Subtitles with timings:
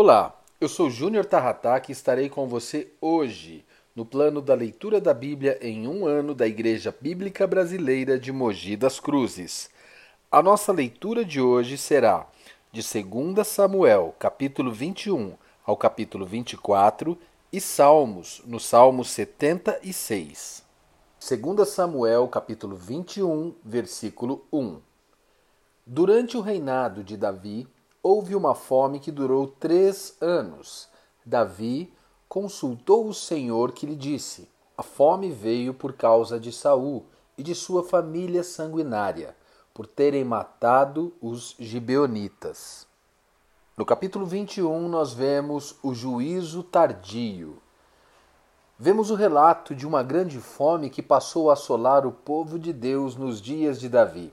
[0.00, 3.64] Olá, eu sou Júnior Tarrataque e estarei com você hoje
[3.96, 8.76] no plano da leitura da Bíblia em um ano da Igreja Bíblica Brasileira de Mogi
[8.76, 9.68] das Cruzes.
[10.30, 12.28] A nossa leitura de hoje será
[12.70, 15.34] de 2 Samuel, capítulo 21
[15.66, 17.18] ao capítulo 24
[17.52, 20.62] e Salmos, no Salmo 76.
[21.28, 24.80] 2 Samuel, capítulo 21, versículo 1.
[25.84, 27.66] Durante o reinado de Davi,
[28.02, 30.88] houve uma fome que durou três anos.
[31.24, 31.92] Davi
[32.28, 37.04] consultou o Senhor que lhe disse: A fome veio por causa de Saul
[37.36, 39.36] e de sua família sanguinária,
[39.72, 42.86] por terem matado os gibeonitas.
[43.76, 47.62] No capítulo 21, nós vemos o juízo tardio.
[48.76, 53.16] Vemos o relato de uma grande fome que passou a assolar o povo de Deus
[53.16, 54.32] nos dias de Davi.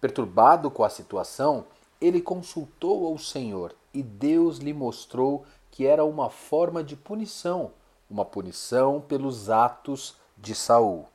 [0.00, 1.64] Perturbado com a situação,
[2.02, 7.70] ele consultou ao Senhor e Deus lhe mostrou que era uma forma de punição,
[8.10, 11.06] uma punição pelos atos de Saul.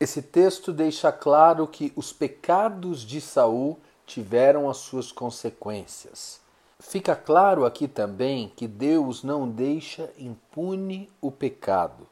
[0.00, 6.40] Esse texto deixa claro que os pecados de Saul tiveram as suas consequências.
[6.80, 12.06] Fica claro aqui também que Deus não deixa impune o pecado.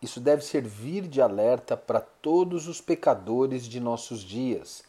[0.00, 4.87] Isso deve servir de alerta para todos os pecadores de nossos dias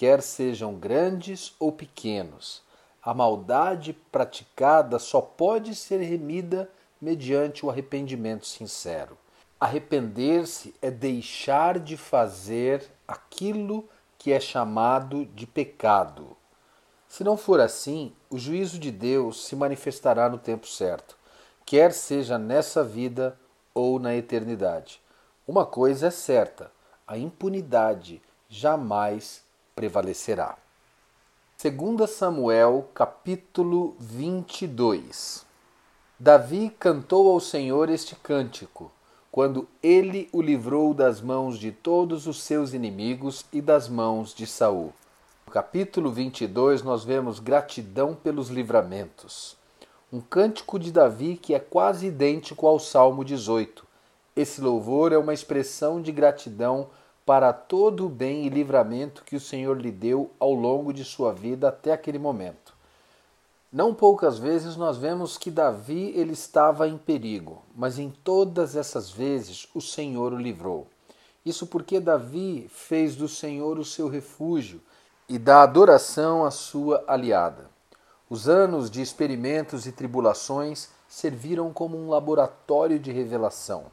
[0.00, 2.62] quer sejam grandes ou pequenos.
[3.02, 9.18] A maldade praticada só pode ser remida mediante o arrependimento sincero.
[9.60, 16.34] Arrepender-se é deixar de fazer aquilo que é chamado de pecado.
[17.06, 21.14] Se não for assim, o juízo de Deus se manifestará no tempo certo,
[21.66, 23.38] quer seja nessa vida
[23.74, 24.98] ou na eternidade.
[25.46, 26.72] Uma coisa é certa:
[27.06, 29.44] a impunidade jamais
[29.80, 30.58] prevalecerá.
[31.58, 35.46] 2 Samuel, capítulo 22
[36.18, 38.92] Davi cantou ao Senhor este cântico,
[39.32, 44.46] quando ele o livrou das mãos de todos os seus inimigos e das mãos de
[44.46, 44.92] Saul.
[45.46, 49.56] No capítulo 22 nós vemos gratidão pelos livramentos.
[50.12, 53.86] Um cântico de Davi que é quase idêntico ao Salmo 18.
[54.36, 56.90] Esse louvor é uma expressão de gratidão
[57.24, 61.32] para todo o bem e livramento que o Senhor lhe deu ao longo de sua
[61.32, 62.74] vida até aquele momento.
[63.72, 69.10] Não poucas vezes nós vemos que Davi ele estava em perigo, mas em todas essas
[69.10, 70.88] vezes o Senhor o livrou.
[71.46, 74.80] Isso porque Davi fez do Senhor o seu refúgio
[75.28, 77.70] e da adoração a sua aliada.
[78.28, 83.84] Os anos de experimentos e tribulações serviram como um laboratório de revelação.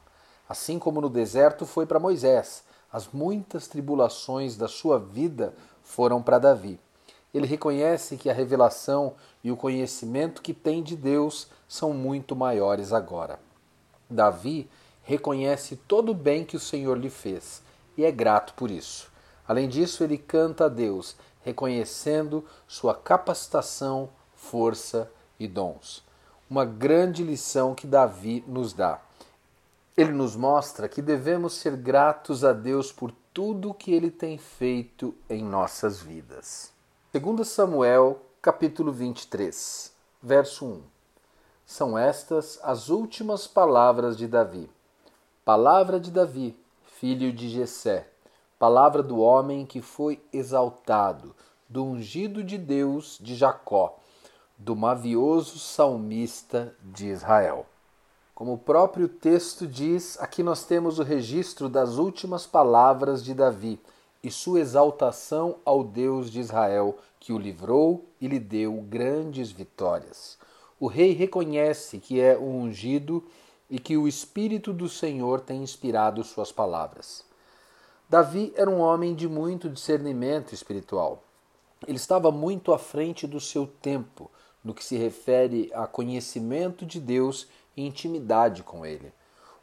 [0.50, 5.54] Assim como no deserto foi para Moisés, as muitas tribulações da sua vida
[5.84, 6.80] foram para Davi.
[7.34, 12.94] Ele reconhece que a revelação e o conhecimento que tem de Deus são muito maiores
[12.94, 13.40] agora.
[14.10, 14.70] Davi
[15.04, 17.62] reconhece todo o bem que o Senhor lhe fez
[17.98, 19.12] e é grato por isso.
[19.48, 25.10] Além disso, ele canta a Deus, reconhecendo sua capacitação, força
[25.40, 26.04] e dons.
[26.50, 29.02] Uma grande lição que Davi nos dá.
[29.98, 35.16] Ele nos mostra que devemos ser gratos a Deus por tudo que ele tem feito
[35.28, 36.72] em nossas vidas.
[37.12, 39.92] 2 Samuel, capítulo 23,
[40.22, 40.84] verso 1.
[41.66, 44.70] São estas as últimas palavras de Davi.
[45.44, 46.56] Palavra de Davi,
[47.00, 48.08] filho de Jessé,
[48.60, 51.36] palavra do homem que foi exaltado,
[51.68, 53.98] do ungido de Deus de Jacó,
[54.56, 57.66] do mavioso salmista de Israel.
[58.38, 63.80] Como o próprio texto diz, aqui nós temos o registro das últimas palavras de Davi
[64.22, 70.38] e sua exaltação ao Deus de Israel, que o livrou e lhe deu grandes vitórias.
[70.80, 73.26] O rei reconhece que é o ungido
[73.72, 77.26] e que o Espírito do Senhor tem inspirado suas palavras.
[78.08, 81.24] Davi era um homem de muito discernimento espiritual.
[81.88, 84.30] Ele estava muito à frente do seu tempo
[84.64, 87.48] no que se refere a conhecimento de Deus
[87.78, 89.14] e intimidade com ele.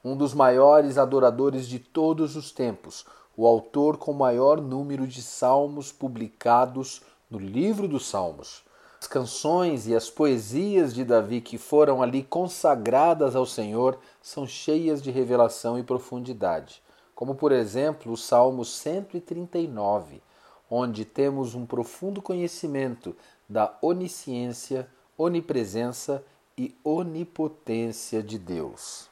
[0.04, 3.04] Um dos maiores adoradores de todos os tempos,
[3.36, 8.62] o autor com maior número de salmos publicados no livro dos Salmos.
[9.00, 15.02] As canções e as poesias de Davi que foram ali consagradas ao Senhor são cheias
[15.02, 16.82] de revelação e profundidade,
[17.14, 20.22] como por exemplo o Salmo 139,
[20.70, 23.14] onde temos um profundo conhecimento
[23.48, 24.88] da onisciência,
[25.18, 26.24] onipresença
[26.56, 29.08] e onipotência de Deus.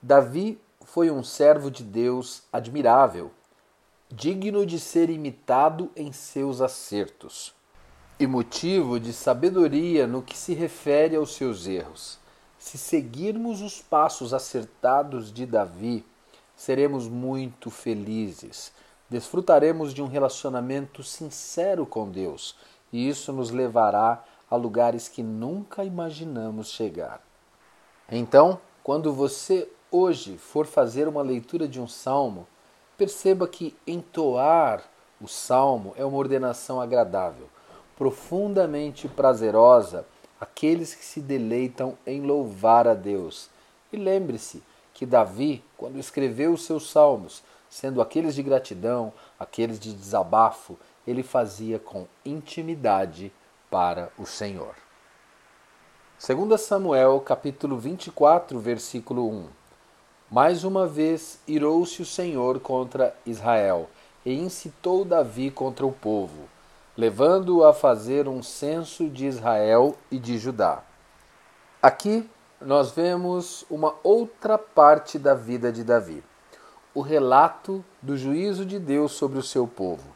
[0.00, 3.30] Davi foi um servo de Deus admirável,
[4.10, 7.54] digno de ser imitado em seus acertos.
[8.18, 12.18] e motivo de sabedoria no que se refere aos seus erros.
[12.58, 16.04] Se seguirmos os passos acertados de Davi,
[16.56, 18.72] seremos muito felizes.
[19.10, 22.56] Desfrutaremos de um relacionamento sincero com Deus,
[22.92, 24.24] e isso nos levará
[24.54, 27.20] a lugares que nunca imaginamos chegar.
[28.10, 32.46] Então, quando você hoje for fazer uma leitura de um salmo,
[32.96, 34.82] perceba que entoar
[35.20, 37.48] o salmo é uma ordenação agradável,
[37.96, 40.04] profundamente prazerosa
[40.40, 43.48] àqueles que se deleitam em louvar a Deus.
[43.92, 44.62] E lembre-se
[44.92, 51.22] que Davi, quando escreveu os seus salmos, sendo aqueles de gratidão, aqueles de desabafo, ele
[51.22, 53.32] fazia com intimidade
[53.74, 54.76] para o Senhor.
[56.24, 59.48] 2 Samuel, capítulo 24, versículo 1.
[60.30, 63.90] Mais uma vez irou-se o Senhor contra Israel
[64.24, 66.48] e incitou Davi contra o povo,
[66.96, 70.84] levando-o a fazer um censo de Israel e de Judá.
[71.82, 72.30] Aqui
[72.60, 76.22] nós vemos uma outra parte da vida de Davi,
[76.94, 80.13] o relato do juízo de Deus sobre o seu povo.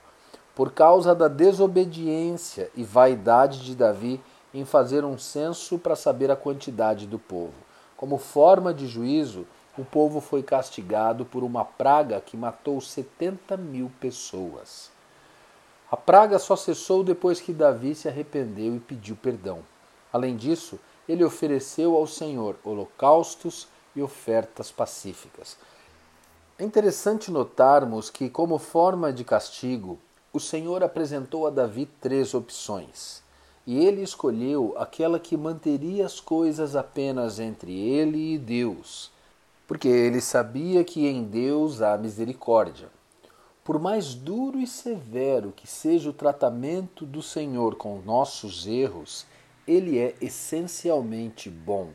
[0.59, 4.21] Por causa da desobediência e vaidade de Davi
[4.53, 7.55] em fazer um censo para saber a quantidade do povo.
[7.97, 9.47] Como forma de juízo,
[9.79, 14.91] o povo foi castigado por uma praga que matou 70 mil pessoas.
[15.93, 19.61] A praga só cessou depois que Davi se arrependeu e pediu perdão.
[20.13, 20.77] Além disso,
[21.09, 25.57] ele ofereceu ao Senhor holocaustos e ofertas pacíficas.
[26.59, 29.97] É interessante notarmos que, como forma de castigo,
[30.33, 33.23] o Senhor apresentou a Davi três opções.
[33.67, 39.11] E ele escolheu aquela que manteria as coisas apenas entre ele e Deus
[39.69, 42.89] porque ele sabia que em Deus há misericórdia.
[43.63, 49.27] Por mais duro e severo que seja o tratamento do Senhor com nossos erros,
[49.67, 51.91] ele é essencialmente bom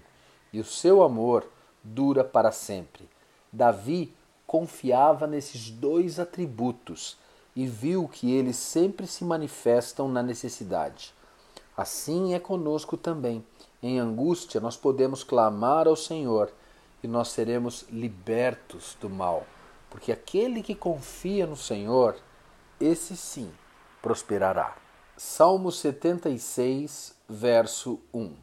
[0.53, 1.49] e o seu amor
[1.83, 3.09] dura para sempre.
[3.51, 4.13] Davi
[4.45, 7.17] confiava nesses dois atributos
[7.55, 11.13] e viu que eles sempre se manifestam na necessidade.
[11.75, 13.43] Assim é conosco também.
[13.81, 16.51] Em angústia, nós podemos clamar ao Senhor
[17.03, 19.45] e nós seremos libertos do mal.
[19.89, 22.15] Porque aquele que confia no Senhor,
[22.79, 23.51] esse sim
[24.01, 24.75] prosperará.
[25.17, 28.33] Salmo 76, verso 1.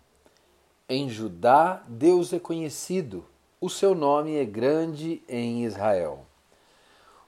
[0.88, 3.24] Em Judá Deus é conhecido,
[3.60, 6.26] o seu nome é grande em Israel.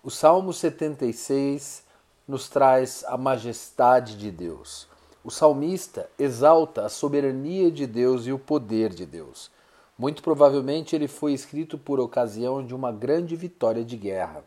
[0.04, 1.84] O Salmo 76
[2.26, 4.88] nos traz a majestade de Deus.
[5.22, 9.48] O salmista exalta a soberania de Deus e o poder de Deus.
[9.96, 14.42] Muito provavelmente ele foi escrito por ocasião de uma grande vitória de guerra.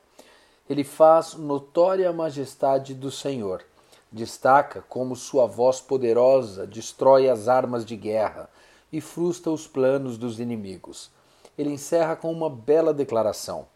[0.69, 3.63] Ele faz notória a majestade do Senhor.
[4.11, 8.49] Destaca como sua voz poderosa destrói as armas de guerra
[8.91, 11.09] e frustra os planos dos inimigos.
[11.57, 13.67] Ele encerra com uma bela declaração: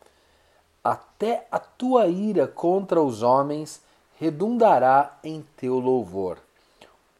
[0.89, 3.81] Até a tua ira contra os homens
[4.17, 6.37] redundará em teu louvor.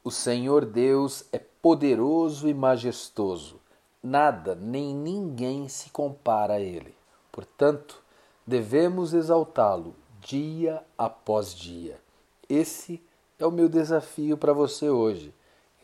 [0.04, 3.60] O Senhor Deus é poderoso e majestoso
[4.02, 6.96] nada nem ninguém se compara a ele.
[7.32, 8.02] Portanto,
[8.46, 12.00] devemos exaltá-lo dia após dia.
[12.48, 13.02] Esse
[13.38, 15.34] é o meu desafio para você hoje.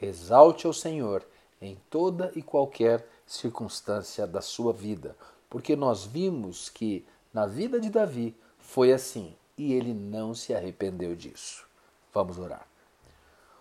[0.02, 1.26] Exalte ao Senhor
[1.62, 5.16] em toda e qualquer circunstância da sua vida,
[5.50, 11.16] porque nós vimos que na vida de Davi foi assim e ele não se arrependeu
[11.16, 11.68] disso.
[12.12, 12.66] Vamos orar.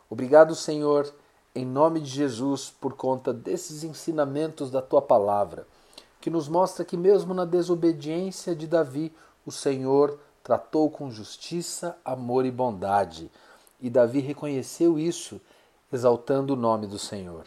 [0.08, 1.12] Obrigado, Senhor
[1.54, 5.68] em nome de Jesus, por conta desses ensinamentos da tua palavra,
[6.20, 9.14] que nos mostra que, mesmo na desobediência de Davi,
[9.46, 13.30] o Senhor tratou com justiça, amor e bondade.
[13.80, 15.40] E Davi reconheceu isso,
[15.92, 17.44] exaltando o nome do Senhor.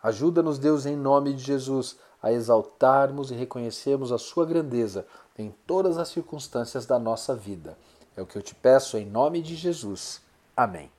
[0.00, 5.04] Ajuda-nos, Deus, em nome de Jesus, a exaltarmos e reconhecermos a Sua grandeza
[5.38, 7.78] em todas as circunstâncias da nossa vida.
[8.16, 10.20] É o que eu te peço em nome de Jesus.
[10.56, 10.90] Amém.